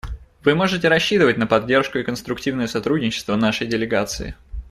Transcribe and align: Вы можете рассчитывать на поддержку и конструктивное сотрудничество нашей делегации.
Вы 0.43 0.55
можете 0.55 0.87
рассчитывать 0.87 1.37
на 1.37 1.45
поддержку 1.45 1.99
и 1.99 2.03
конструктивное 2.03 2.65
сотрудничество 2.65 3.35
нашей 3.35 3.67
делегации. 3.67 4.33